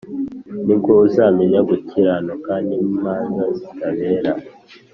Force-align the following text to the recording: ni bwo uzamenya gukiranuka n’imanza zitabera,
ni 0.65 0.73
bwo 0.79 0.91
uzamenya 1.05 1.59
gukiranuka 1.69 2.51
n’imanza 2.67 3.43
zitabera, 3.57 4.31